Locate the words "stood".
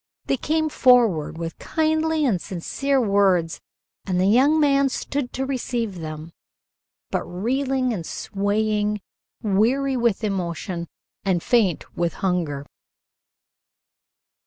4.89-5.31